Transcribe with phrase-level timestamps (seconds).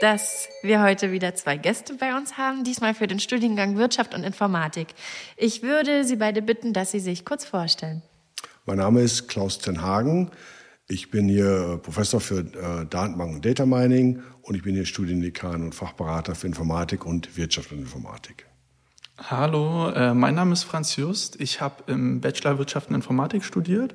[0.00, 4.24] dass wir heute wieder zwei Gäste bei uns haben, diesmal für den Studiengang Wirtschaft und
[4.24, 4.88] Informatik.
[5.36, 8.02] Ich würde Sie beide bitten, dass Sie sich kurz vorstellen.
[8.66, 10.30] Mein Name ist Klaus Tenhagen.
[10.88, 15.62] Ich bin hier Professor für äh, Datenbank und Data Mining und ich bin hier Studiendekan
[15.62, 18.46] und Fachberater für Informatik und Wirtschaft und Informatik.
[19.18, 21.40] Hallo, äh, mein Name ist Franz Just.
[21.40, 23.94] Ich habe im Bachelor Wirtschaft und Informatik studiert,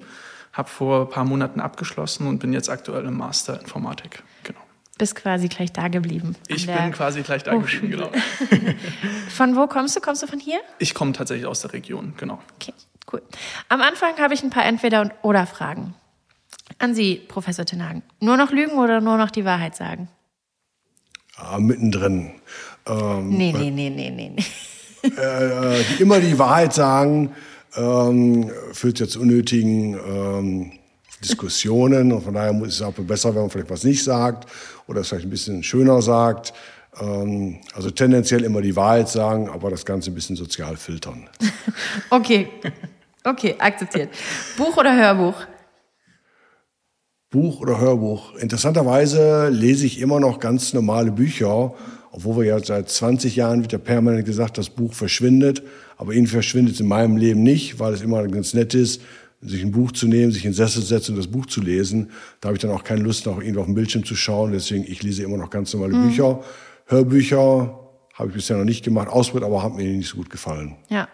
[0.52, 4.22] habe vor ein paar Monaten abgeschlossen und bin jetzt aktuell im Master Informatik.
[4.44, 4.60] Genau.
[4.98, 6.36] Bist quasi gleich da geblieben.
[6.48, 8.12] Ich bin quasi gleich da geblieben, genau.
[9.30, 10.02] von wo kommst du?
[10.02, 10.60] Kommst du von hier?
[10.78, 12.40] Ich komme tatsächlich aus der Region, genau.
[12.56, 12.74] Okay,
[13.12, 13.22] cool.
[13.70, 15.96] Am Anfang habe ich ein paar Entweder- und Oder-Fragen.
[16.78, 18.04] An Sie, Professor Tenhagen.
[18.20, 20.10] Nur noch lügen oder nur noch die Wahrheit sagen?
[21.38, 22.32] Ah, mittendrin.
[22.86, 24.44] Ähm, nee, nee, nee, nee, nee.
[25.04, 27.36] Äh, die immer die Wahrheit sagen,
[27.76, 30.72] ähm, führt ja zu unnötigen ähm,
[31.24, 32.12] Diskussionen.
[32.12, 34.50] Und von daher ist es auch besser, wenn man vielleicht was nicht sagt
[34.88, 36.54] oder es vielleicht ein bisschen schöner sagt.
[37.00, 41.28] Ähm, also tendenziell immer die Wahrheit sagen, aber das Ganze ein bisschen sozial filtern.
[42.10, 42.48] okay,
[43.24, 44.10] okay, akzeptiert.
[44.58, 45.36] Buch oder Hörbuch?
[47.34, 48.36] Buch oder Hörbuch.
[48.36, 51.74] Interessanterweise lese ich immer noch ganz normale Bücher,
[52.12, 55.64] obwohl wir ja seit 20 Jahren wird ja permanent gesagt, das Buch verschwindet.
[55.98, 59.02] Aber irgendwie verschwindet es in meinem Leben nicht, weil es immer ganz nett ist,
[59.46, 61.62] sich ein Buch zu nehmen, sich in den Sessel zu setzen und das Buch zu
[61.62, 62.12] lesen.
[62.42, 64.52] Da habe ich dann auch keine Lust, noch irgendwie auf den Bildschirm zu schauen.
[64.52, 66.08] Deswegen, ich lese immer noch ganz normale mhm.
[66.08, 66.44] Bücher.
[66.88, 67.80] Hörbücher
[68.14, 70.76] habe ich bisher noch nicht gemacht, ausprobiert, aber haben mir nicht so gut gefallen.
[70.90, 71.08] Ja.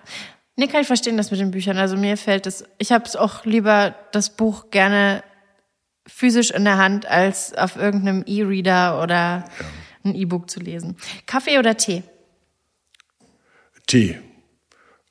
[0.55, 1.77] Nee, kann ich verstehen, das mit den Büchern.
[1.77, 5.23] Also mir fällt es, ich habe es auch lieber das Buch gerne
[6.05, 9.45] physisch in der Hand, als auf irgendeinem E-Reader oder ja.
[10.03, 10.97] ein E-Book zu lesen.
[11.25, 12.03] Kaffee oder Tee?
[13.87, 14.17] Tee.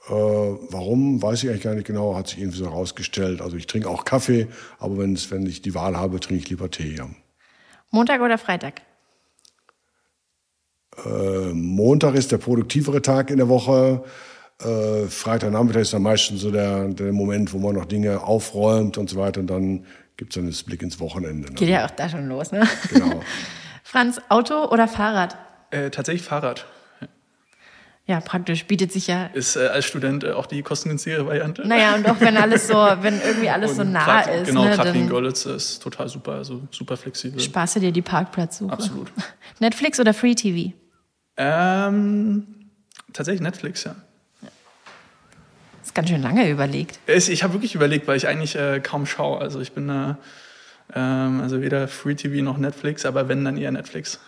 [0.08, 3.42] Äh, warum, weiß ich eigentlich gar nicht genau, hat sich irgendwie so herausgestellt.
[3.42, 4.48] Also ich trinke auch Kaffee,
[4.78, 6.96] aber wenn's, wenn ich die Wahl habe, trinke ich lieber Tee.
[6.96, 7.08] Ja.
[7.90, 8.82] Montag oder Freitag?
[11.04, 14.02] Äh, Montag ist der produktivere Tag in der Woche.
[14.60, 19.10] Äh, Freitagnachmittag ist dann meistens so der, der Moment, wo man noch Dinge aufräumt und
[19.10, 19.40] so weiter.
[19.40, 19.84] Und dann
[20.16, 21.48] gibt es dann das Blick ins Wochenende.
[21.48, 21.54] Ne?
[21.54, 22.66] Geht ja auch da schon los, ne?
[22.90, 23.20] Genau.
[23.84, 25.36] Franz, Auto oder Fahrrad?
[25.70, 26.66] Äh, tatsächlich Fahrrad.
[28.08, 29.26] Ja, praktisch, bietet sich ja.
[29.26, 31.68] Ist äh, als Student äh, auch die kostengünstigere Variante.
[31.68, 34.46] Naja, und auch wenn alles so, wenn irgendwie alles so nah grad, ist.
[34.46, 37.40] Genau, ne, wie in Görlitz ist total super, also super flexibel.
[37.40, 38.72] Du dir die Parkplatzsuche.
[38.72, 39.12] Absolut.
[39.60, 40.72] Netflix oder Free TV?
[41.36, 42.46] Ähm,
[43.12, 43.94] tatsächlich Netflix, ja
[45.88, 46.98] ist ganz schön lange überlegt.
[47.06, 49.40] Ich habe wirklich überlegt, weil ich eigentlich äh, kaum schaue.
[49.40, 50.14] Also ich bin äh,
[50.94, 54.20] ähm, also weder Free TV noch Netflix, aber wenn dann eher Netflix.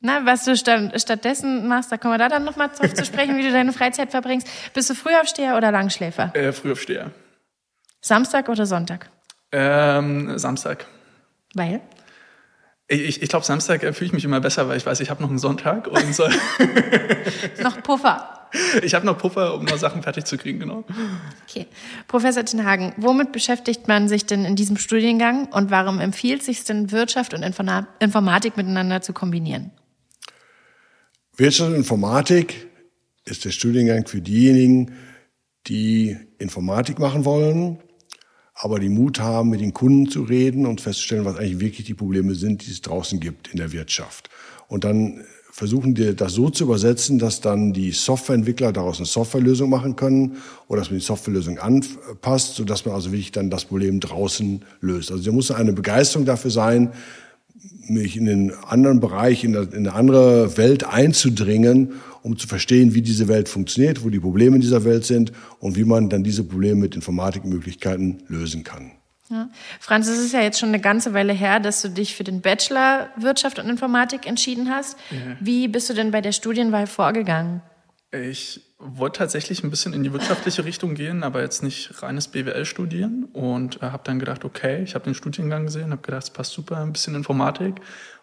[0.00, 3.36] Na, was du statt, stattdessen machst, da kommen wir da dann nochmal drauf zu sprechen,
[3.36, 4.46] wie du deine Freizeit verbringst.
[4.72, 6.34] Bist du Frühaufsteher oder Langschläfer?
[6.36, 7.10] Äh, Frühaufsteher.
[8.00, 9.10] Samstag oder Sonntag?
[9.50, 10.86] Ähm, Samstag.
[11.54, 11.80] Weil?
[12.86, 15.28] Ich, ich glaube, Samstag fühle ich mich immer besser, weil ich weiß, ich habe noch
[15.28, 16.28] einen Sonntag und so.
[17.62, 18.48] noch Puffer.
[18.82, 20.84] Ich habe noch Puffer, um noch Sachen fertig zu kriegen, genau.
[21.46, 21.66] Okay.
[22.06, 26.90] Professor Tenhagen, womit beschäftigt man sich denn in diesem Studiengang und warum empfiehlt sich denn
[26.90, 29.70] Wirtschaft und Informatik miteinander zu kombinieren?
[31.38, 32.66] Wirtschaft und Informatik
[33.24, 34.90] ist der Studiengang für diejenigen,
[35.68, 37.78] die Informatik machen wollen,
[38.54, 41.94] aber die Mut haben, mit den Kunden zu reden und festzustellen, was eigentlich wirklich die
[41.94, 44.28] Probleme sind, die es draußen gibt in der Wirtschaft.
[44.66, 45.22] Und dann
[45.52, 50.38] versuchen wir das so zu übersetzen, dass dann die Softwareentwickler daraus eine Softwarelösung machen können
[50.66, 55.12] oder dass man die Softwarelösung anpasst, sodass man also wirklich dann das Problem draußen löst.
[55.12, 56.92] Also da muss eine Begeisterung dafür sein,
[57.88, 63.28] mich in den anderen Bereich, in, eine andere Welt einzudringen, um zu verstehen, wie diese
[63.28, 66.80] Welt funktioniert, wo die Probleme in dieser Welt sind und wie man dann diese Probleme
[66.80, 68.92] mit Informatikmöglichkeiten lösen kann.
[69.30, 69.50] Ja.
[69.78, 72.40] Franz, es ist ja jetzt schon eine ganze Weile her, dass du dich für den
[72.40, 74.96] Bachelor Wirtschaft und Informatik entschieden hast.
[75.10, 75.36] Ja.
[75.40, 77.60] Wie bist du denn bei der Studienwahl vorgegangen?
[78.10, 82.64] Ich wollte tatsächlich ein bisschen in die wirtschaftliche Richtung gehen, aber jetzt nicht reines BWL
[82.64, 86.30] studieren und äh, habe dann gedacht, okay, ich habe den Studiengang gesehen, habe gedacht, es
[86.30, 87.74] passt super, ein bisschen Informatik.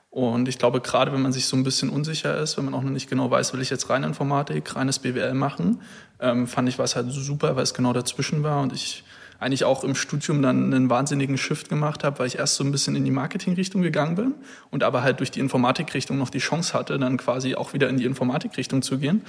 [0.09, 2.83] Und ich glaube, gerade wenn man sich so ein bisschen unsicher ist, wenn man auch
[2.83, 5.81] noch nicht genau weiß, will ich jetzt rein Informatik, reines BWL machen,
[6.21, 9.03] ähm, fand ich was halt super, weil es genau dazwischen war und ich
[9.39, 12.71] eigentlich auch im Studium dann einen wahnsinnigen Shift gemacht habe, weil ich erst so ein
[12.71, 14.35] bisschen in die Marketing-Richtung gegangen bin
[14.71, 17.97] und aber halt durch die Informatik-Richtung noch die Chance hatte, dann quasi auch wieder in
[17.97, 19.23] die Informatik-Richtung zu gehen.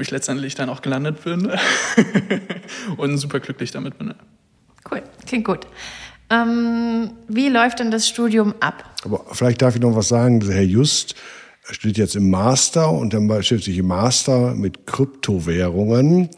[0.00, 1.52] Wo wo ich letztendlich dann auch gelandet bin
[2.96, 4.14] und super glücklich damit bin.
[4.90, 5.66] Cool, klingt gut.
[6.30, 8.82] Ähm, wie läuft denn das Studium ab?
[9.04, 10.40] Aber vielleicht darf ich noch was sagen.
[10.50, 11.16] Herr Just
[11.70, 16.30] studiert jetzt im Master und dann beschäftigt sich im Master mit Kryptowährungen.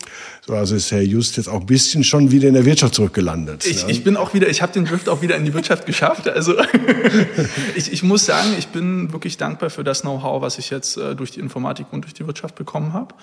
[0.44, 3.64] So, also ist Herr Just jetzt auch ein bisschen schon wieder in der Wirtschaft zurückgelandet.
[3.64, 3.92] Ich, ne?
[3.92, 6.28] ich bin auch wieder, ich habe den Drift auch wieder in die Wirtschaft geschafft.
[6.28, 6.56] Also
[7.76, 11.14] ich, ich muss sagen, ich bin wirklich dankbar für das Know-how, was ich jetzt äh,
[11.14, 13.14] durch die Informatik und durch die Wirtschaft bekommen habe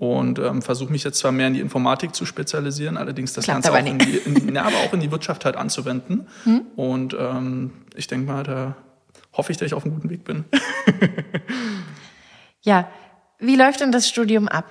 [0.00, 3.64] und ähm, versuche mich jetzt zwar mehr in die Informatik zu spezialisieren, allerdings das Klappt
[3.64, 6.26] Ganze auch in die, in, ja, aber auch in die Wirtschaft halt anzuwenden.
[6.44, 6.62] Hm?
[6.74, 8.76] Und ähm, ich denke mal, da
[9.34, 10.46] hoffe ich, dass ich auf einem guten Weg bin.
[12.62, 12.88] ja,
[13.40, 14.64] wie läuft denn das Studium ab?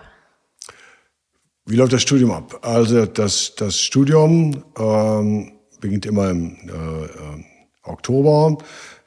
[1.67, 2.61] Wie läuft das Studium ab?
[2.63, 7.43] Also das, das Studium ähm, beginnt immer im äh, äh,
[7.83, 8.57] Oktober.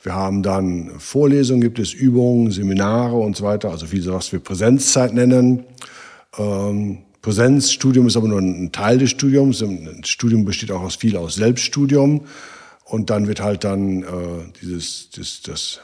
[0.05, 4.39] Wir haben dann Vorlesungen, gibt es Übungen, Seminare und so weiter, also viel, was wir
[4.39, 5.65] Präsenzzeit nennen.
[6.39, 9.63] Ähm, Präsenzstudium ist aber nur ein Teil des Studiums.
[9.63, 12.23] Ein Studium besteht auch aus viel aus Selbststudium.
[12.85, 14.07] Und dann wird halt dann äh,
[14.61, 15.81] dieses, das, das,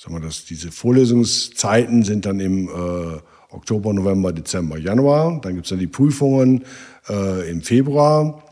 [0.00, 3.18] sagen wir das, diese Vorlesungszeiten sind dann im äh,
[3.50, 5.40] Oktober, November, Dezember, Januar.
[5.42, 6.64] Dann gibt's dann die Prüfungen
[7.08, 8.42] äh, im Februar.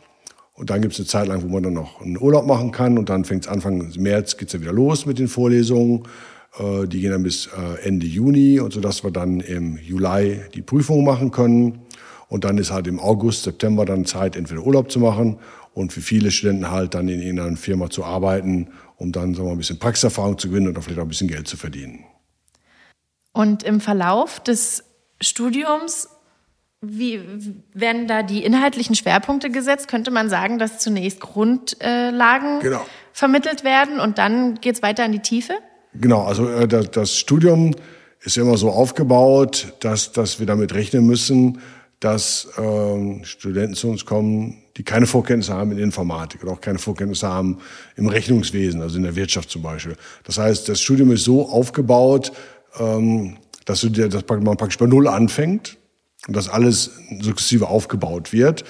[0.54, 2.98] Und dann gibt's eine Zeit lang, wo man dann noch einen Urlaub machen kann.
[2.98, 6.02] Und dann fängt's Anfang März geht's ja wieder los mit den Vorlesungen.
[6.58, 10.40] Äh, die gehen dann bis äh, Ende Juni und so, dass wir dann im Juli
[10.54, 11.80] die Prüfung machen können.
[12.28, 15.38] Und dann ist halt im August, September dann Zeit, entweder Urlaub zu machen
[15.74, 19.52] und für viele Studenten halt dann in irgendeiner Firma zu arbeiten, um dann sagen wir,
[19.52, 22.04] ein bisschen Praxiserfahrung zu gewinnen und vielleicht auch ein bisschen Geld zu verdienen.
[23.32, 24.84] Und im Verlauf des
[25.20, 26.08] Studiums,
[26.80, 27.20] wie
[27.74, 29.86] werden da die inhaltlichen Schwerpunkte gesetzt?
[29.86, 32.84] Könnte man sagen, dass zunächst Grundlagen genau.
[33.12, 35.54] vermittelt werden und dann geht es weiter in die Tiefe?
[36.00, 37.74] Genau, also äh, das Studium
[38.20, 41.60] ist immer so aufgebaut, dass, dass wir damit rechnen müssen,
[42.00, 46.78] dass ähm, Studenten zu uns kommen, die keine Vorkenntnisse haben in Informatik oder auch keine
[46.78, 47.58] Vorkenntnisse haben
[47.96, 49.96] im Rechnungswesen, also in der Wirtschaft zum Beispiel.
[50.24, 52.32] Das heißt, das Studium ist so aufgebaut,
[52.78, 55.78] ähm, dass, du dir, dass man praktisch bei Null anfängt
[56.26, 56.90] und dass alles
[57.20, 58.64] sukzessive aufgebaut wird.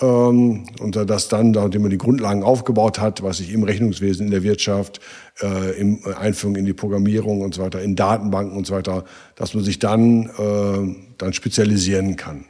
[0.00, 4.30] Ähm, und dass dann, nachdem man die Grundlagen aufgebaut hat, was sich im Rechnungswesen, in
[4.30, 5.00] der Wirtschaft,
[5.40, 9.04] äh, in Einführung in die Programmierung und so weiter, in Datenbanken und so weiter,
[9.36, 12.44] dass man sich dann, äh, dann spezialisieren kann.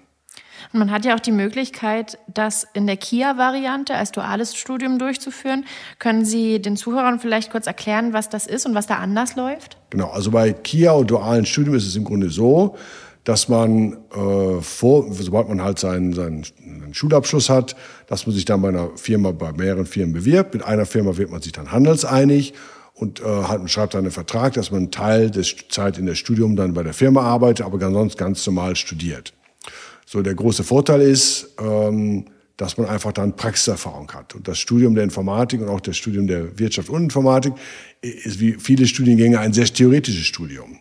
[0.73, 5.65] Und man hat ja auch die Möglichkeit, das in der KIA-Variante als duales Studium durchzuführen.
[6.01, 9.79] Können Sie den Zuhörern vielleicht kurz erklären, was das ist und was da anders läuft?
[9.91, 12.77] Genau, also bei KIA und dualen Studium ist es im Grunde so,
[13.27, 16.45] dass man äh, vor, sobald man halt seinen, seinen
[16.97, 17.77] Schulabschluss hat,
[18.07, 20.55] dass man sich dann bei einer Firma, bei mehreren Firmen bewirbt.
[20.55, 22.55] Mit einer Firma wird man sich dann handelseinig
[22.95, 26.15] und äh, hat, schreibt dann einen Vertrag, dass man einen Teil des Zeit in der
[26.15, 29.35] Studium dann bei der Firma arbeitet, aber sonst ganz normal studiert.
[30.07, 32.27] So, der große Vorteil ist, ähm,
[32.57, 34.35] dass man einfach dann Praxiserfahrung hat.
[34.35, 37.53] Und das Studium der Informatik und auch das Studium der Wirtschaft und Informatik
[38.01, 40.79] ist wie viele Studiengänge ein sehr theoretisches Studium.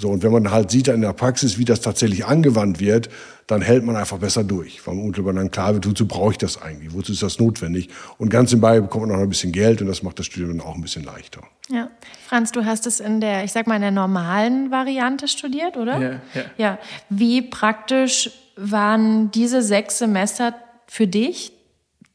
[0.00, 3.10] So, und wenn man halt sieht in der Praxis, wie das tatsächlich angewandt wird,
[3.46, 4.86] dann hält man einfach besser durch.
[4.86, 6.94] Weil man dann klar wird, wozu brauche ich das eigentlich?
[6.94, 7.90] Wozu ist das notwendig?
[8.16, 10.66] Und ganz nebenbei bekommt man noch ein bisschen Geld und das macht das Studium dann
[10.66, 11.42] auch ein bisschen leichter.
[11.68, 11.90] Ja.
[12.26, 15.98] Franz, du hast es in der, ich sag mal, in der normalen Variante studiert, oder?
[15.98, 16.42] Ja, ja.
[16.56, 16.78] Ja.
[17.10, 20.54] Wie praktisch waren diese sechs Semester
[20.86, 21.52] für dich?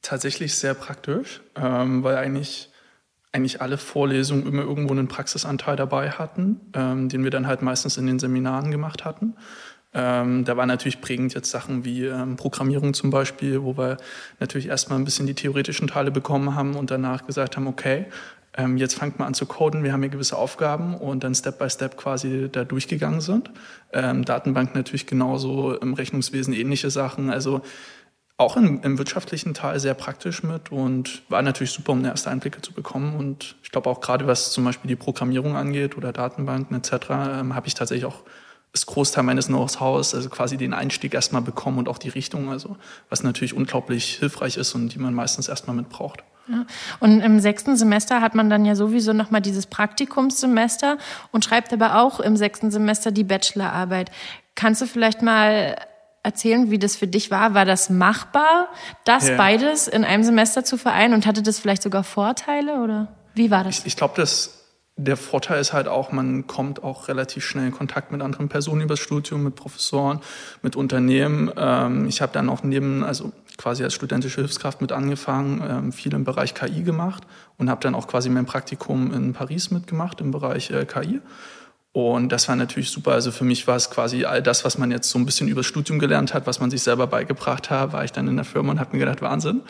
[0.01, 2.69] Tatsächlich sehr praktisch, ähm, weil eigentlich
[3.35, 7.97] eigentlich alle Vorlesungen immer irgendwo einen Praxisanteil dabei hatten, ähm, den wir dann halt meistens
[7.97, 9.35] in den Seminaren gemacht hatten.
[9.93, 13.97] Ähm, da waren natürlich prägend jetzt Sachen wie ähm, Programmierung zum Beispiel, wo wir
[14.39, 18.05] natürlich erstmal ein bisschen die theoretischen Teile bekommen haben und danach gesagt haben, okay,
[18.57, 21.59] ähm, jetzt fangt mal an zu coden, wir haben hier gewisse Aufgaben und dann Step
[21.59, 23.51] by Step quasi da durchgegangen sind.
[23.91, 27.29] Ähm, Datenbank natürlich genauso, im Rechnungswesen ähnliche Sachen.
[27.29, 27.61] Also
[28.37, 32.61] auch im, im, wirtschaftlichen Teil sehr praktisch mit und war natürlich super, um erste Einblicke
[32.61, 33.15] zu bekommen.
[33.15, 37.55] Und ich glaube auch gerade, was zum Beispiel die Programmierung angeht oder Datenbanken etc., ähm,
[37.55, 38.23] habe ich tatsächlich auch
[38.73, 42.75] das Großteil meines Know-hows, also quasi den Einstieg erstmal bekommen und auch die Richtung, also
[43.09, 46.21] was natürlich unglaublich hilfreich ist und die man meistens erstmal mit braucht.
[46.49, 46.65] Ja.
[46.99, 50.97] Und im sechsten Semester hat man dann ja sowieso nochmal dieses Praktikumssemester
[51.31, 54.11] und schreibt aber auch im sechsten Semester die Bachelorarbeit.
[54.55, 55.77] Kannst du vielleicht mal
[56.25, 57.53] erzählen, wie das für dich war?
[57.53, 58.67] War das machbar,
[59.05, 59.37] das ja.
[59.37, 63.63] beides in einem Semester zu vereinen und hatte das vielleicht sogar Vorteile oder wie war
[63.63, 63.79] das?
[63.79, 64.65] Ich, ich glaube, dass
[64.97, 68.81] der Vorteil ist halt auch, man kommt auch relativ schnell in Kontakt mit anderen Personen
[68.81, 70.21] übers Studium, mit Professoren,
[70.61, 71.51] mit Unternehmen.
[71.57, 76.13] Ähm, ich habe dann auch neben, also quasi als studentische Hilfskraft mit angefangen, ähm, viel
[76.13, 77.23] im Bereich KI gemacht
[77.57, 81.19] und habe dann auch quasi mein Praktikum in Paris mitgemacht im Bereich äh, KI.
[81.95, 83.13] Und das war natürlich super.
[83.13, 85.63] Also für mich war es quasi all das, was man jetzt so ein bisschen über
[85.63, 88.73] Studium gelernt hat, was man sich selber beigebracht hat, war ich dann in der Firma
[88.73, 89.61] und habe mir gedacht, Wahnsinn.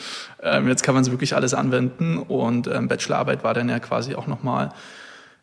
[0.42, 2.18] Ähm, jetzt kann man es wirklich alles anwenden.
[2.18, 4.72] Und ähm, Bachelorarbeit war dann ja quasi auch nochmal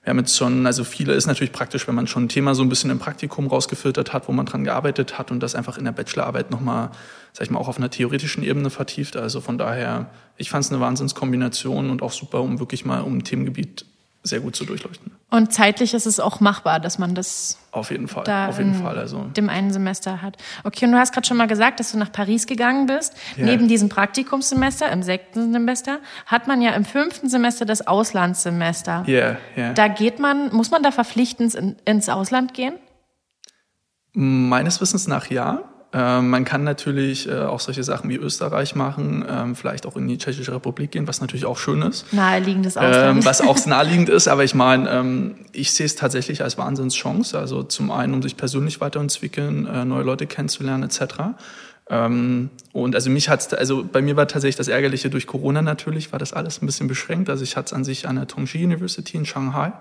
[0.03, 2.63] wir haben jetzt schon, also viele ist natürlich praktisch, wenn man schon ein Thema so
[2.63, 5.85] ein bisschen im Praktikum rausgefiltert hat, wo man dran gearbeitet hat und das einfach in
[5.85, 6.89] der Bachelorarbeit nochmal,
[7.31, 9.15] sag ich mal, auch auf einer theoretischen Ebene vertieft.
[9.15, 13.19] Also von daher, ich fand es eine Wahnsinnskombination und auch super, um wirklich mal um
[13.19, 13.85] ein Themengebiet
[14.23, 15.11] sehr gut zu durchleuchten.
[15.29, 18.75] Und zeitlich ist es auch machbar, dass man das auf jeden Fall, da auf jeden
[18.75, 20.37] Fall, also dem einen Semester hat.
[20.63, 23.13] Okay, und du hast gerade schon mal gesagt, dass du nach Paris gegangen bist.
[23.37, 23.47] Yeah.
[23.47, 29.03] Neben diesem Praktikumssemester im sechsten Semester hat man ja im fünften Semester das Auslandssemester.
[29.07, 29.63] Ja, yeah, ja.
[29.63, 29.73] Yeah.
[29.73, 32.75] Da geht man, muss man da verpflichtend ins Ausland gehen?
[34.13, 35.63] Meines Wissens nach ja.
[35.93, 40.07] Ähm, man kann natürlich äh, auch solche Sachen wie Österreich machen, ähm, vielleicht auch in
[40.07, 42.11] die Tschechische Republik gehen, was natürlich auch schön ist.
[42.11, 43.17] Naheliegendes Ausland.
[43.17, 47.37] Ähm, was auch naheliegend ist, aber ich meine, ich sehe es tatsächlich als Wahnsinnschance.
[47.37, 51.35] Also zum einen, um sich persönlich weiterzuentwickeln, äh, neue Leute kennenzulernen etc.
[51.89, 56.11] Ähm, und also mich hat's, also bei mir war tatsächlich das Ärgerliche durch Corona natürlich,
[56.11, 57.29] war das alles ein bisschen beschränkt.
[57.29, 59.73] Also ich hatte es an sich an der Tongji University in Shanghai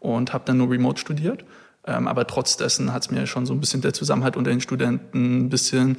[0.00, 1.44] und habe dann nur remote studiert.
[1.86, 4.60] Ähm, aber trotz dessen hat es mir schon so ein bisschen der Zusammenhalt unter den
[4.60, 5.98] Studenten, ein bisschen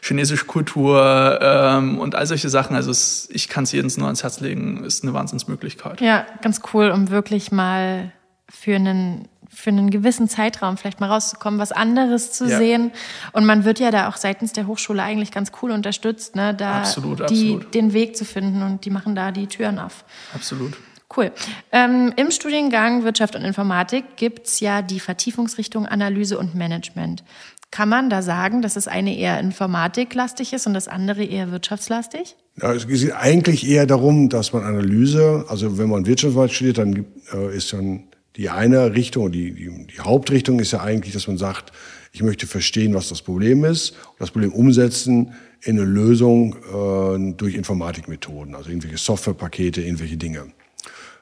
[0.00, 2.74] chinesische Kultur ähm, und all solche Sachen.
[2.74, 6.00] Also es, ich kann es jedem nur ans Herz legen, ist eine Wahnsinnsmöglichkeit.
[6.00, 8.12] Ja, ganz cool, um wirklich mal
[8.48, 12.58] für einen für einen gewissen Zeitraum vielleicht mal rauszukommen, was anderes zu ja.
[12.58, 12.92] sehen.
[13.32, 16.80] Und man wird ja da auch seitens der Hochschule eigentlich ganz cool unterstützt, ne, da
[16.80, 17.74] absolut, die, absolut.
[17.74, 20.04] den Weg zu finden und die machen da die Türen auf.
[20.34, 20.76] Absolut.
[21.14, 21.30] Cool.
[21.70, 27.22] Ähm, Im Studiengang Wirtschaft und Informatik gibt's ja die Vertiefungsrichtung Analyse und Management.
[27.70, 32.36] Kann man da sagen, dass das eine eher informatiklastig ist und das andere eher wirtschaftslastig?
[32.60, 37.04] Ja, es geht eigentlich eher darum, dass man Analyse, also wenn man Wirtschaft studiert, dann
[37.32, 38.04] äh, ist dann
[38.36, 41.72] die eine Richtung, die, die, die Hauptrichtung ist ja eigentlich, dass man sagt,
[42.12, 47.34] ich möchte verstehen, was das Problem ist und das Problem umsetzen in eine Lösung äh,
[47.34, 50.52] durch Informatikmethoden, also irgendwelche Softwarepakete, irgendwelche Dinge.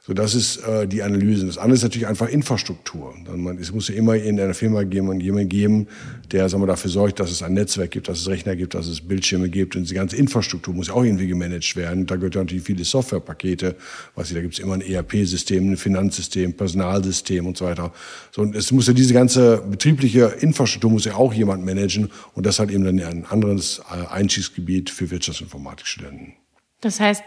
[0.06, 1.46] So, das ist äh, die Analyse.
[1.46, 3.14] Das andere ist natürlich einfach Infrastruktur.
[3.34, 5.88] Man, es muss ja immer in einer Firma jemand, jemand geben,
[6.30, 8.86] der sagen wir, dafür sorgt, dass es ein Netzwerk gibt, dass es Rechner gibt, dass
[8.86, 9.76] es Bildschirme gibt.
[9.76, 12.04] Und diese ganze Infrastruktur muss ja auch irgendwie gemanagt werden.
[12.04, 13.76] Da gehört natürlich viele Softwarepakete.
[14.14, 17.90] Weiß ich, da gibt es immer ein ERP-System, ein Finanzsystem, Personalsystem und so weiter.
[18.30, 22.10] So, und es muss ja diese ganze betriebliche Infrastruktur muss ja auch jemand managen.
[22.34, 26.34] Und das hat eben dann ein anderes äh, Einstiegsgebiet für Wirtschaftsinformatikstudenten.
[26.82, 27.22] Das heißt,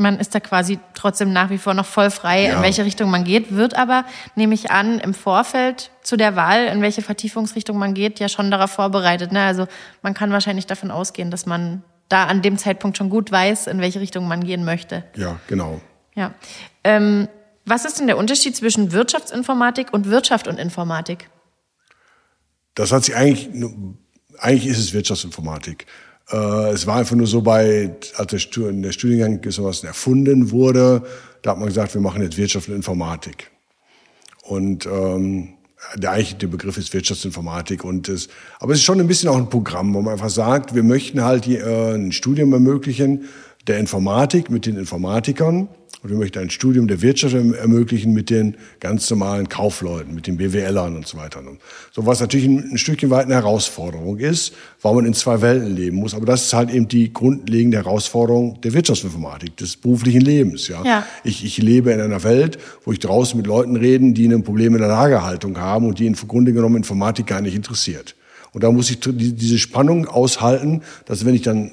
[0.00, 2.56] man ist da quasi trotzdem nach wie vor noch voll frei, ja.
[2.56, 4.04] in welche Richtung man geht, wird aber,
[4.34, 8.50] nehme ich an, im Vorfeld zu der Wahl, in welche Vertiefungsrichtung man geht, ja schon
[8.50, 9.30] darauf vorbereitet.
[9.30, 9.42] Ne?
[9.42, 9.66] Also
[10.02, 13.80] man kann wahrscheinlich davon ausgehen, dass man da an dem Zeitpunkt schon gut weiß, in
[13.80, 15.04] welche Richtung man gehen möchte.
[15.14, 15.80] Ja, genau.
[16.14, 16.34] Ja.
[16.82, 17.28] Ähm,
[17.64, 21.30] was ist denn der Unterschied zwischen Wirtschaftsinformatik und Wirtschaft und Informatik?
[22.74, 23.50] Das hat sich eigentlich,
[24.38, 25.86] eigentlich ist es Wirtschaftsinformatik.
[26.32, 31.02] Äh, es war einfach nur so bei, als der, der Studiengang sowas erfunden wurde,
[31.42, 33.50] da hat man gesagt, wir machen jetzt Wirtschaft und Informatik.
[34.42, 35.54] Und ähm,
[35.96, 39.48] der eigentliche Begriff ist Wirtschaftsinformatik und das, aber es ist schon ein bisschen auch ein
[39.48, 43.24] Programm, wo man einfach sagt, wir möchten halt die, äh, ein Studium ermöglichen
[43.66, 45.68] der Informatik mit den Informatikern
[46.02, 50.26] und wir möchten ein Studium der Wirtschaft erm-, ermöglichen mit den ganz normalen Kaufleuten, mit
[50.26, 51.42] den BWLern und so weiter.
[51.92, 55.74] So was natürlich ein, ein Stückchen weit eine Herausforderung ist, weil man in zwei Welten
[55.74, 56.14] leben muss.
[56.14, 60.68] Aber das ist halt eben die grundlegende Herausforderung der Wirtschaftsinformatik, des beruflichen Lebens.
[60.68, 60.82] Ja?
[60.84, 61.06] ja.
[61.22, 64.74] Ich, ich lebe in einer Welt, wo ich draußen mit Leuten reden, die ein Problem
[64.74, 68.14] in der Lagerhaltung haben und die im Grunde genommen Informatik gar nicht interessiert.
[68.52, 71.70] Und da muss ich diese Spannung aushalten, dass wenn ich dann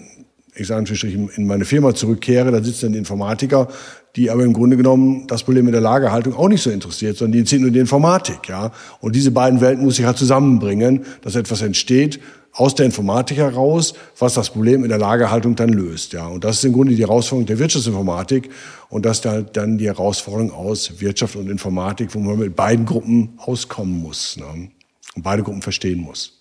[0.57, 3.67] ich sage natürlich, in meine Firma zurückkehre, da sitzen dann Informatiker,
[4.15, 7.33] die aber im Grunde genommen das Problem mit der Lagerhaltung auch nicht so interessiert, sondern
[7.33, 8.71] die interessiert nur die Informatik, ja.
[8.99, 12.19] Und diese beiden Welten muss ich halt zusammenbringen, dass etwas entsteht
[12.53, 16.25] aus der Informatik heraus, was das Problem in der Lagerhaltung dann löst, ja.
[16.27, 18.49] Und das ist im Grunde die Herausforderung der Wirtschaftsinformatik
[18.89, 22.85] und das ist halt dann die Herausforderung aus Wirtschaft und Informatik, wo man mit beiden
[22.85, 24.69] Gruppen auskommen muss, ne?
[25.15, 26.36] und beide Gruppen verstehen muss.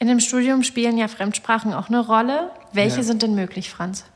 [0.00, 2.50] In dem Studium spielen ja Fremdsprachen auch eine Rolle.
[2.72, 3.02] Welche ja.
[3.02, 4.06] sind denn möglich, Franz?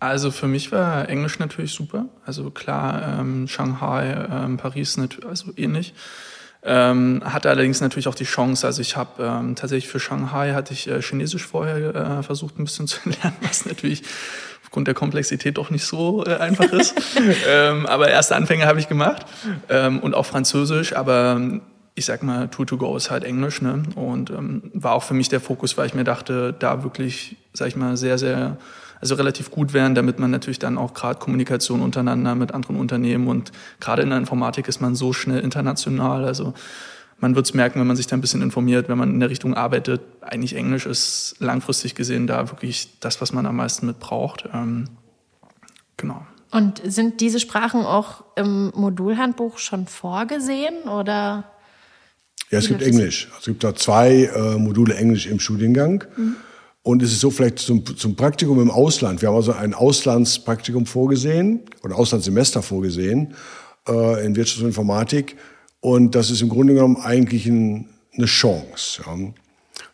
[0.00, 2.04] Also für mich war Englisch natürlich super.
[2.26, 5.94] Also klar, ähm, Shanghai, ähm, Paris, also ähnlich.
[6.62, 10.72] Ähm, hatte allerdings natürlich auch die Chance, also ich habe ähm, tatsächlich für Shanghai hatte
[10.72, 14.02] ich äh, Chinesisch vorher äh, versucht ein bisschen zu lernen, was natürlich
[14.64, 16.94] aufgrund der Komplexität doch nicht so äh, einfach ist.
[17.48, 19.24] ähm, aber erste Anfänge habe ich gemacht
[19.68, 21.60] ähm, und auch Französisch, aber
[21.96, 23.82] ich sag mal, Tool to Go ist halt Englisch, ne?
[23.94, 27.68] Und ähm, war auch für mich der Fokus, weil ich mir dachte, da wirklich, sag
[27.68, 28.58] ich mal, sehr, sehr
[29.00, 33.28] also relativ gut wären, damit man natürlich dann auch gerade Kommunikation untereinander mit anderen Unternehmen
[33.28, 33.50] und
[33.80, 36.24] gerade in der Informatik ist man so schnell international.
[36.24, 36.54] Also
[37.18, 39.30] man wird es merken, wenn man sich da ein bisschen informiert, wenn man in der
[39.30, 40.02] Richtung arbeitet.
[40.20, 44.48] Eigentlich Englisch ist langfristig gesehen da wirklich das, was man am meisten mit braucht.
[44.52, 44.84] Ähm,
[45.96, 46.26] genau.
[46.50, 51.44] Und sind diese Sprachen auch im Modulhandbuch schon vorgesehen oder?
[52.50, 53.26] Ja, es gibt Englisch.
[53.26, 56.04] Also es gibt da zwei äh, Module Englisch im Studiengang.
[56.16, 56.36] Mhm.
[56.82, 59.20] Und es ist so vielleicht zum, zum Praktikum im Ausland.
[59.20, 63.34] Wir haben also ein Auslandspraktikum vorgesehen oder Auslandssemester vorgesehen
[63.88, 65.36] äh, in Wirtschaft und Informatik.
[65.80, 69.02] Und das ist im Grunde genommen eigentlich ein, eine Chance.
[69.04, 69.16] Ja.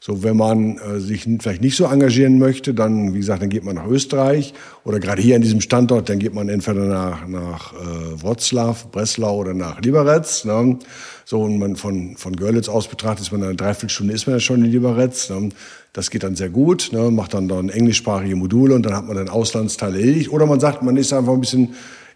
[0.04, 3.62] So, wenn man äh, sich vielleicht nicht so engagieren möchte, dann, wie gesagt, dann geht
[3.62, 7.72] man nach Österreich oder gerade hier an diesem Standort, dann geht man entweder nach, nach
[7.72, 10.44] äh, Wroclaw, Breslau oder nach Liberec.
[10.44, 10.80] Ne?
[11.24, 14.40] So, und man von, von Görlitz aus betrachtet, ist man eine Dreiviertelstunde ist man ja
[14.40, 15.30] schon in Liberec.
[15.30, 15.50] Ne?
[15.92, 17.12] Das geht dann sehr gut, ne?
[17.12, 20.32] macht dann dann englischsprachige Module und dann hat man den Auslandsteil erledigt.
[20.32, 21.74] Oder man sagt, man ist einfach ein bisschen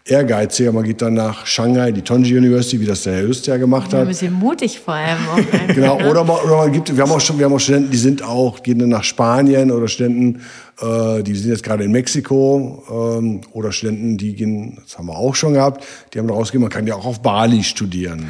[0.09, 0.71] ehrgeiziger.
[0.71, 4.01] Man geht dann nach Shanghai, die Tonji University, wie das der Herr ja gemacht hat.
[4.01, 5.17] Ein bisschen mutig vor allem.
[5.29, 7.91] Auch genau, oder man, oder man gibt, wir haben auch schon, wir haben auch Studenten,
[7.91, 10.41] die sind auch, gehen dann nach Spanien oder Studenten,
[10.79, 12.83] äh, die sind jetzt gerade in Mexiko
[13.19, 15.83] ähm, oder Studenten, die gehen, das haben wir auch schon gehabt,
[16.13, 18.25] die haben rausgegeben, man kann ja auch auf Bali studieren.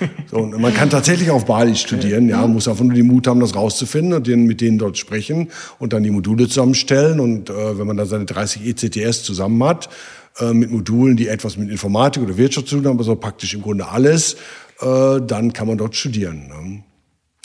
[0.00, 0.08] Ja.
[0.30, 3.40] So, und man kann tatsächlich auf Bali studieren, ja, muss einfach nur den Mut haben,
[3.40, 7.78] das rauszufinden und den, mit denen dort sprechen und dann die Module zusammenstellen und äh,
[7.78, 9.88] wenn man dann seine 30 ECTS zusammen hat,
[10.38, 13.62] äh, mit Modulen, die etwas mit Informatik oder Wirtschaft zu tun haben, also praktisch im
[13.62, 14.34] Grunde alles,
[14.80, 16.48] äh, dann kann man dort studieren.
[16.48, 16.82] Ne?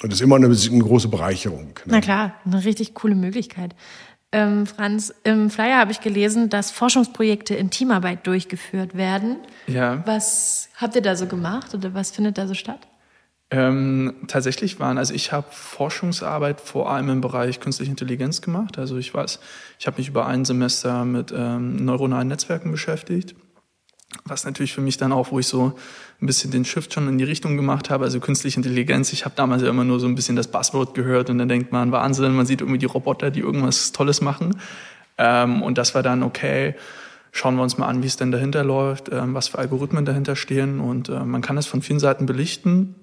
[0.02, 1.68] Und das ist immer eine, eine große Bereicherung.
[1.68, 1.74] Ne?
[1.86, 3.76] Na klar, eine richtig coole Möglichkeit.
[4.32, 9.38] Ähm, Franz, im Flyer habe ich gelesen, dass Forschungsprojekte in Teamarbeit durchgeführt werden.
[9.66, 10.04] Ja.
[10.06, 12.88] Was habt ihr da so gemacht oder was findet da so statt?
[13.52, 18.78] Ähm, tatsächlich waren, also ich habe Forschungsarbeit vor allem im Bereich künstliche Intelligenz gemacht.
[18.78, 19.40] Also ich weiß,
[19.80, 23.34] ich habe mich über ein Semester mit ähm, neuronalen Netzwerken beschäftigt,
[24.24, 25.74] was natürlich für mich dann auch, wo ich so
[26.22, 29.14] ein bisschen den Shift schon in die Richtung gemacht habe, also künstliche Intelligenz.
[29.14, 31.72] Ich habe damals ja immer nur so ein bisschen das Buzzword gehört und dann denkt
[31.72, 34.62] man, Wahnsinn, man sieht irgendwie die Roboter, die irgendwas Tolles machen.
[35.18, 36.76] Ähm, und das war dann okay
[37.32, 40.36] schauen wir uns mal an, wie es denn dahinter läuft, ähm, was für Algorithmen dahinter
[40.36, 40.80] stehen.
[40.80, 42.96] Und äh, man kann es von vielen Seiten belichten.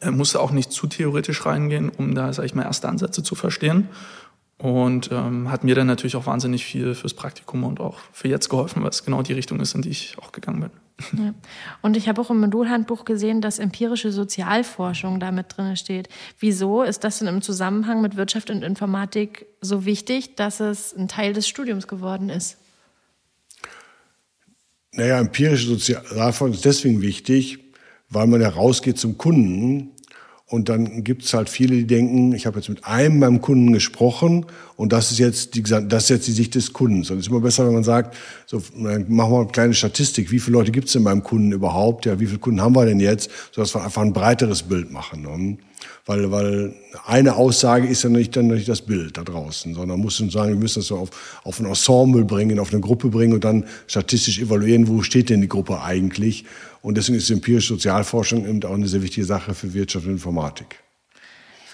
[0.00, 3.34] Er musste auch nicht zu theoretisch reingehen, um da, sage ich mal, erste Ansätze zu
[3.34, 3.88] verstehen.
[4.58, 8.50] Und ähm, hat mir dann natürlich auch wahnsinnig viel fürs Praktikum und auch für jetzt
[8.50, 10.70] geholfen, weil es genau die Richtung ist, in die ich auch gegangen bin.
[11.24, 11.34] Ja.
[11.80, 16.10] Und ich habe auch im Modulhandbuch gesehen, dass empirische Sozialforschung damit drin steht.
[16.38, 21.08] Wieso ist das denn im Zusammenhang mit Wirtschaft und Informatik so wichtig, dass es ein
[21.08, 22.58] Teil des Studiums geworden ist?
[24.92, 27.69] Naja, empirische Sozialforschung ist deswegen wichtig,
[28.10, 29.90] weil man ja rausgeht zum Kunden
[30.50, 34.46] und dann gibt's halt viele, die denken, ich habe jetzt mit einem beim Kunden gesprochen
[34.74, 37.08] und das ist jetzt die, das ist jetzt die Sicht des Kundens.
[37.10, 40.40] Und es ist immer besser, wenn man sagt, so machen wir eine kleine Statistik, wie
[40.40, 42.04] viele Leute gibt's denn beim Kunden überhaupt?
[42.04, 45.22] Ja, wie viele Kunden haben wir denn jetzt, sodass wir einfach ein breiteres Bild machen.
[45.22, 45.58] Ne?
[46.06, 46.74] Weil, weil
[47.06, 50.50] eine Aussage ist ja nicht dann nicht das Bild da draußen, sondern muss man sagen,
[50.50, 53.66] wir müssen das so auf, auf ein Ensemble bringen, auf eine Gruppe bringen und dann
[53.86, 56.44] statistisch evaluieren, wo steht denn die Gruppe eigentlich.
[56.82, 60.80] Und deswegen ist empirische Sozialforschung eben auch eine sehr wichtige Sache für Wirtschaft und Informatik.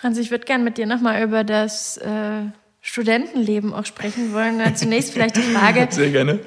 [0.00, 2.42] Franz, ich würde gerne mit dir nochmal über das äh,
[2.82, 4.60] Studentenleben auch sprechen wollen.
[4.76, 5.88] Zunächst vielleicht die Frage.
[5.90, 6.38] Sehr gerne.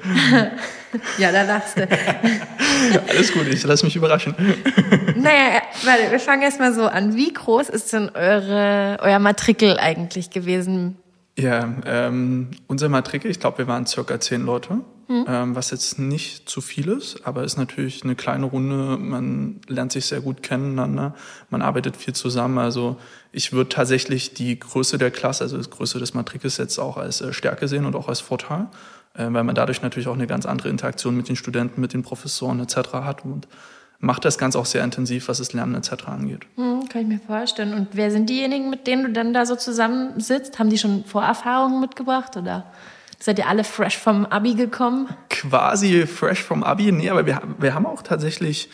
[1.18, 1.86] ja, da lachst du.
[3.08, 4.34] Alles gut, ich lasse mich überraschen.
[5.16, 7.16] naja, warte, wir fangen erstmal so an.
[7.16, 10.96] Wie groß ist denn eure, euer Matrikel eigentlich gewesen?
[11.38, 14.80] Ja, ähm, unser Matrikel, ich glaube, wir waren circa zehn Leute.
[15.10, 15.24] Mhm.
[15.26, 18.96] Ähm, was jetzt nicht zu viel ist, aber ist natürlich eine kleine Runde.
[18.96, 21.14] Man lernt sich sehr gut kennen, ne?
[21.50, 22.58] man arbeitet viel zusammen.
[22.58, 22.96] Also
[23.32, 27.22] ich würde tatsächlich die Größe der Klasse, also die Größe des Matrikels jetzt auch als
[27.22, 28.66] äh, Stärke sehen und auch als Vorteil, äh,
[29.28, 32.60] weil man dadurch natürlich auch eine ganz andere Interaktion mit den Studenten, mit den Professoren
[32.60, 32.92] etc.
[32.94, 33.48] hat und
[34.00, 36.06] macht das Ganze auch sehr intensiv, was das Lernen etc.
[36.06, 36.46] angeht.
[36.56, 37.74] Hm, kann ich mir vorstellen.
[37.74, 40.58] Und wer sind diejenigen, mit denen du dann da so zusammensitzt?
[40.58, 42.66] Haben die schon Vorerfahrungen mitgebracht oder?
[43.18, 45.08] Seid ihr alle fresh vom Abi gekommen?
[45.28, 48.70] Quasi fresh vom Abi, nee, aber wir, wir haben auch tatsächlich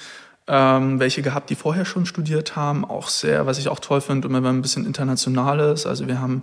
[0.49, 4.29] ähm, welche gehabt, die vorher schon studiert haben, auch sehr, was ich auch toll finde,
[4.29, 5.87] immer wenn ein bisschen international ist.
[5.87, 6.43] Also wir haben,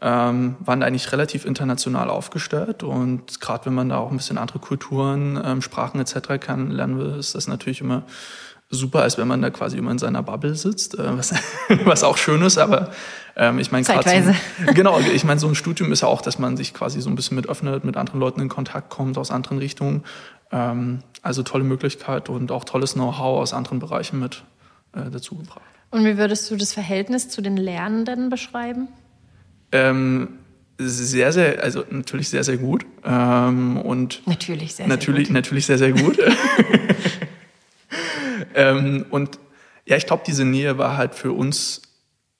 [0.00, 4.58] ähm, waren eigentlich relativ international aufgestellt und gerade wenn man da auch ein bisschen andere
[4.58, 6.40] Kulturen, ähm, Sprachen etc.
[6.40, 8.04] kennenlernen will, ist das natürlich immer
[8.72, 11.32] super, als wenn man da quasi immer in seiner Bubble sitzt, äh, was,
[11.84, 12.90] was auch schön ist, aber
[13.36, 16.38] ähm, ich meine gerade so, genau, ich meine so ein Studium ist ja auch, dass
[16.38, 19.30] man sich quasi so ein bisschen mit öffnet, mit anderen Leuten in Kontakt kommt aus
[19.30, 20.04] anderen Richtungen.
[20.50, 24.42] Ähm, also tolle Möglichkeit und auch tolles Know-how aus anderen Bereichen mit
[24.94, 25.60] äh, dazugebracht.
[25.90, 28.88] Und wie würdest du das Verhältnis zu den Lernenden beschreiben?
[29.70, 30.38] Ähm,
[30.78, 32.84] sehr, sehr, also natürlich sehr, sehr gut.
[33.04, 35.34] Ähm, und natürlich sehr, natürlich, sehr gut.
[35.34, 36.18] Natürlich sehr, sehr gut.
[38.54, 39.38] ähm, und
[39.84, 41.82] ja, ich glaube, diese Nähe war halt für uns,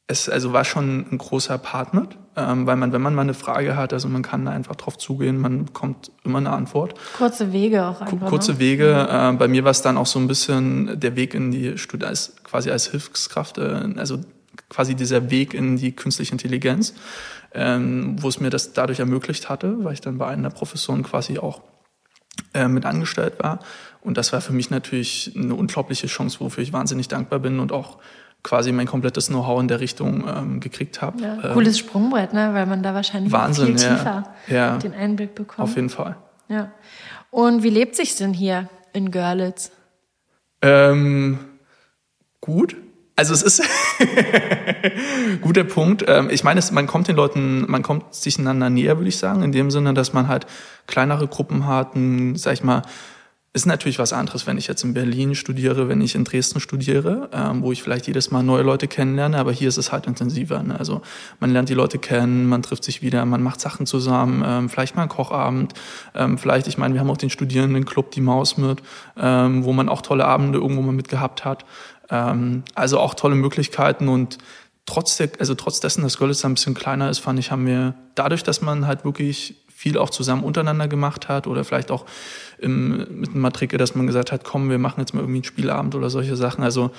[0.06, 3.34] es also war schon ein großer Part mit, ähm, weil man, wenn man mal eine
[3.34, 6.94] Frage hat, also man kann da einfach drauf zugehen, man bekommt immer eine Antwort.
[7.16, 8.28] Kurze Wege auch einfach.
[8.28, 8.58] Kurze ne?
[8.58, 9.08] Wege.
[9.10, 12.06] Äh, bei mir war es dann auch so ein bisschen der Weg in die Studie,
[12.06, 14.20] als, quasi als Hilfskraft, äh, also
[14.68, 16.94] quasi dieser Weg in die künstliche Intelligenz,
[17.54, 21.38] ähm, wo es mir das dadurch ermöglicht hatte, weil ich dann bei einer Professorin quasi
[21.38, 21.60] auch
[22.54, 23.60] äh, mit angestellt war.
[24.02, 27.72] Und das war für mich natürlich eine unglaubliche Chance, wofür ich wahnsinnig dankbar bin und
[27.72, 27.98] auch
[28.42, 31.22] quasi mein komplettes Know-how in der Richtung ähm, gekriegt habe.
[31.22, 32.50] Ja, Ähm, cooles Sprungbrett, ne?
[32.52, 33.96] weil man da wahrscheinlich Wahnsinn, viel ja.
[33.96, 34.76] tiefer Ja.
[34.78, 35.60] den Einblick bekommt.
[35.68, 36.16] Auf jeden Fall.
[36.48, 36.72] Ja.
[37.30, 39.70] Und wie lebt sich denn hier in Görlitz?
[40.60, 41.38] Ähm,
[42.40, 42.76] gut.
[43.14, 43.62] Also es ist
[45.42, 46.04] guter Punkt.
[46.08, 49.42] Ähm, ich meine, man kommt den Leuten, man kommt sich einander näher, würde ich sagen,
[49.42, 50.46] in dem Sinne, dass man halt
[50.86, 52.82] kleinere Gruppen hat, ein, sag ich mal,
[53.54, 57.28] ist natürlich was anderes, wenn ich jetzt in Berlin studiere, wenn ich in Dresden studiere,
[57.32, 60.62] ähm, wo ich vielleicht jedes Mal neue Leute kennenlerne, aber hier ist es halt intensiver.
[60.62, 60.78] Ne?
[60.78, 61.02] Also
[61.38, 64.96] man lernt die Leute kennen, man trifft sich wieder, man macht Sachen zusammen, ähm, vielleicht
[64.96, 65.74] mal einen Kochabend,
[66.14, 68.82] ähm, vielleicht, ich meine, wir haben auch den Studierendenclub, die Maus mit,
[69.18, 71.66] ähm, wo man auch tolle Abende irgendwo mal mitgehabt hat.
[72.08, 74.38] Ähm, also auch tolle Möglichkeiten und
[74.86, 77.94] trotz der, also trotz dessen, dass Görlitz ein bisschen kleiner ist, fand ich, haben wir
[78.14, 82.06] dadurch, dass man halt wirklich viel auch zusammen untereinander gemacht hat oder vielleicht auch
[82.58, 85.44] im, mit einem Matrike, dass man gesagt hat, komm, wir machen jetzt mal irgendwie einen
[85.44, 86.62] Spielabend oder solche Sachen.
[86.62, 86.92] Also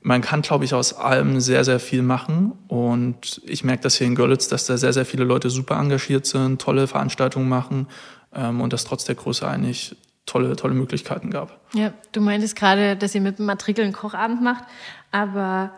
[0.00, 2.52] man kann, glaube ich, aus allem sehr, sehr viel machen.
[2.66, 6.24] Und ich merke das hier in Görlitz, dass da sehr, sehr viele Leute super engagiert
[6.24, 7.88] sind, tolle Veranstaltungen machen
[8.34, 11.60] ähm, und dass trotz der Größe eigentlich tolle, tolle Möglichkeiten gab.
[11.74, 14.64] Ja, du meintest gerade, dass ihr mit dem Matrikel einen Kochabend macht,
[15.12, 15.72] aber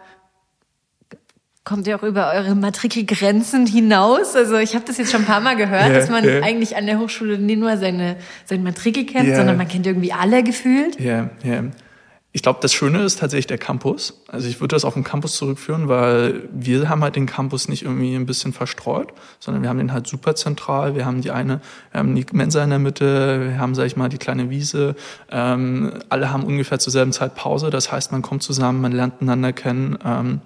[1.64, 4.34] kommt ihr auch über eure Matrikelgrenzen hinaus?
[4.34, 6.40] Also ich habe das jetzt schon ein paar Mal gehört, Ja, dass man ja.
[6.42, 9.36] eigentlich an der Hochschule nicht nur seine, sein Matrikel kennt, Ja.
[9.36, 10.98] sondern man kennt irgendwie alle gefühlt.
[11.00, 11.64] Ja, ja.
[12.34, 14.22] Ich glaube, das Schöne ist tatsächlich der Campus.
[14.26, 17.82] Also ich würde das auf den Campus zurückführen, weil wir haben halt den Campus nicht
[17.82, 20.96] irgendwie ein bisschen verstreut, sondern wir haben den halt super zentral.
[20.96, 23.96] Wir haben die eine, wir haben die Mensa in der Mitte, wir haben, sag ich
[23.96, 24.96] mal, die kleine Wiese.
[25.30, 27.68] Ähm, alle haben ungefähr zur selben Zeit Pause.
[27.68, 29.98] Das heißt, man kommt zusammen, man lernt einander kennen.
[30.02, 30.40] Ähm,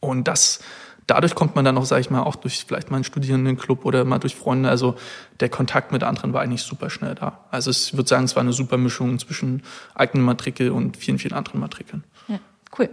[0.00, 0.60] und das,
[1.06, 4.04] dadurch kommt man dann auch, sage ich mal, auch durch vielleicht mal einen Studierendenclub oder
[4.04, 4.68] mal durch Freunde.
[4.68, 4.96] Also
[5.40, 7.44] der Kontakt mit anderen war eigentlich super schnell da.
[7.50, 9.62] Also ich würde sagen, es war eine super Mischung zwischen
[9.94, 12.04] eigenen Matrikel und vielen, vielen anderen Matrikeln.
[12.28, 12.38] Ja,
[12.78, 12.88] cool.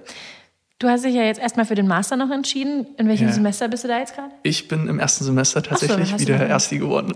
[0.79, 2.85] Du hast dich ja jetzt erstmal für den Master noch entschieden.
[2.99, 3.33] In welchem Ja.
[3.33, 4.29] Semester bist du da jetzt gerade?
[4.43, 7.15] Ich bin im ersten Semester tatsächlich du wieder Ersti geworden.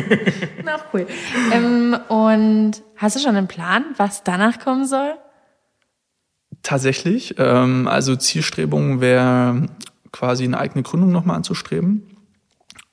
[0.64, 1.06] Na, cool.
[1.52, 5.16] ähm, und hast du schon einen Plan, was danach kommen soll?
[6.64, 7.34] Tatsächlich.
[7.38, 9.66] Ähm, also Zielstrebung wäre
[10.10, 12.02] quasi eine eigene Gründung nochmal anzustreben.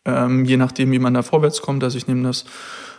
[0.03, 1.83] Ähm, je nachdem, wie man da vorwärts kommt.
[1.83, 2.43] Also ich nehme das,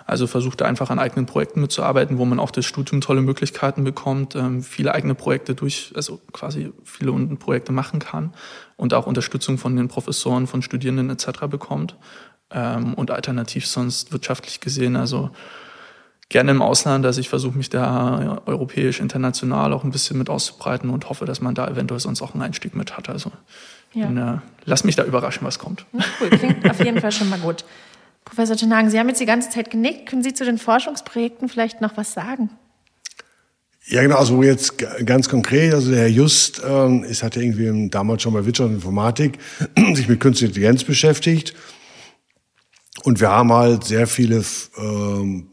[0.06, 4.34] also versuche einfach an eigenen Projekten mitzuarbeiten, wo man auch das Studium tolle Möglichkeiten bekommt,
[4.34, 8.32] ähm, viele eigene Projekte durch, also quasi viele Projekte machen kann
[8.76, 11.48] und auch Unterstützung von den Professoren, von Studierenden etc.
[11.50, 11.96] bekommt.
[12.50, 15.30] Ähm, und alternativ sonst wirtschaftlich gesehen, also
[16.28, 17.04] gerne im Ausland.
[17.04, 21.24] Also ich versuche mich da ja, europäisch, international auch ein bisschen mit auszubreiten und hoffe,
[21.24, 23.08] dass man da eventuell sonst auch einen Einstieg mit hat.
[23.08, 23.32] Also
[23.92, 24.06] Ja.
[24.06, 25.84] bin, äh, lass mich da überraschen, was kommt.
[26.20, 27.64] Cool, klingt auf jeden Fall schon mal gut.
[28.24, 30.08] Professor Tenhagen, Sie haben jetzt die ganze Zeit genickt.
[30.08, 32.50] Können Sie zu den Forschungsprojekten vielleicht noch was sagen?
[33.86, 37.88] Ja, genau, also jetzt ganz konkret, also der Herr Just ähm, ist, hat ja irgendwie
[37.90, 39.38] damals schon bei Wirtschaft und Informatik
[39.94, 41.52] sich mit künstlicher Intelligenz beschäftigt.
[43.02, 44.44] Und wir haben halt sehr viele
[44.78, 45.48] ähm,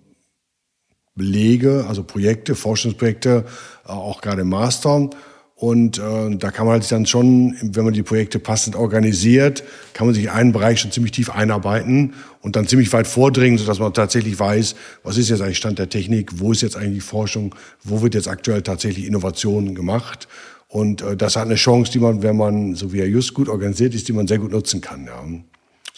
[1.19, 3.45] Belege, also Projekte, Forschungsprojekte,
[3.85, 5.11] äh, auch gerade im Master.
[5.53, 9.61] Und äh, da kann man halt dann schon, wenn man die Projekte passend organisiert,
[9.93, 13.57] kann man sich in einen Bereich schon ziemlich tief einarbeiten und dann ziemlich weit vordringen,
[13.57, 17.03] sodass man tatsächlich weiß, was ist jetzt eigentlich Stand der Technik, wo ist jetzt eigentlich
[17.03, 17.53] Forschung,
[17.83, 20.29] wo wird jetzt aktuell tatsächlich Innovation gemacht.
[20.69, 23.49] Und äh, das hat eine Chance, die man, wenn man, so wie er just gut
[23.49, 25.07] organisiert ist, die man sehr gut nutzen kann.
[25.07, 25.23] Ja.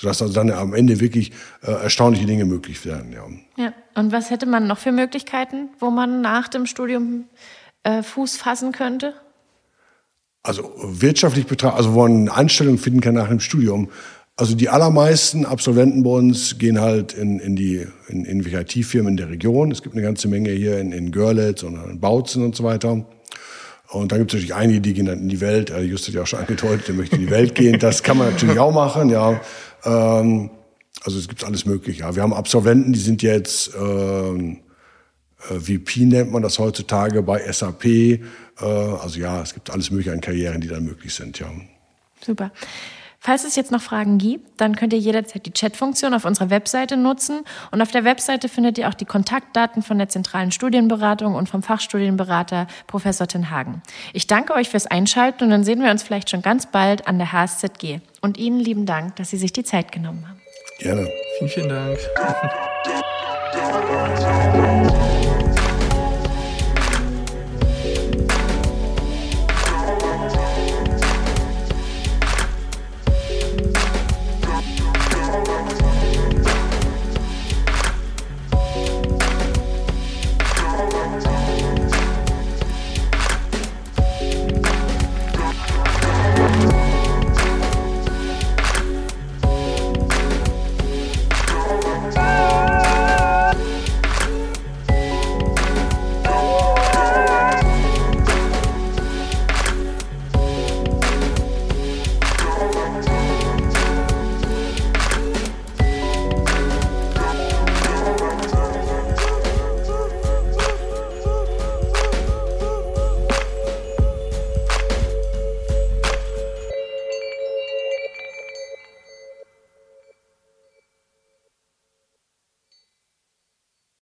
[0.02, 3.14] Sodass also dann am Ende wirklich äh, erstaunliche Dinge möglich werden.
[3.14, 3.64] Ja.
[3.64, 3.74] Ja.
[3.94, 7.26] Und was hätte man noch für Möglichkeiten, wo man nach dem Studium
[7.84, 9.14] äh, Fuß fassen könnte?
[10.42, 13.90] Also wirtschaftlich betrachtet, also wo man eine Anstellung finden kann nach dem Studium.
[14.38, 19.18] Also die allermeisten Absolventen bei uns gehen halt in, in die in, in IT-Firmen in
[19.18, 19.72] der Region.
[19.72, 23.06] Es gibt eine ganze Menge hier in, in Görlitz und in Bautzen und so weiter.
[23.92, 25.70] Und da gibt es natürlich einige, die gehen dann in die Welt.
[25.70, 27.78] Also Just hat ja auch schon angedeutet, der möchte in die Welt gehen.
[27.78, 29.42] Das kann man natürlich auch machen, ja.
[29.84, 30.50] Ähm,
[31.04, 32.02] also es gibt alles mögliche.
[32.02, 32.16] Ja.
[32.16, 34.60] Wir haben Absolventen, die sind jetzt ähm,
[35.50, 37.86] äh, VP nennt man das heutzutage bei SAP.
[37.86, 38.20] Äh,
[38.60, 41.52] also ja, es gibt alles mögliche an Karrieren, die dann möglich sind, ja.
[42.24, 42.52] Super.
[43.24, 46.98] Falls es jetzt noch Fragen gibt, dann könnt ihr jederzeit die Chatfunktion auf unserer Webseite
[46.98, 47.42] nutzen.
[47.70, 51.62] Und auf der Webseite findet ihr auch die Kontaktdaten von der zentralen Studienberatung und vom
[51.62, 53.84] Fachstudienberater Professor Tenhagen.
[54.14, 57.20] Ich danke euch fürs Einschalten und dann sehen wir uns vielleicht schon ganz bald an
[57.20, 58.00] der HSZG.
[58.22, 60.42] Und Ihnen lieben Dank, dass Sie sich die Zeit genommen haben.
[60.80, 61.08] Gerne.
[61.38, 62.00] Vielen, vielen Dank.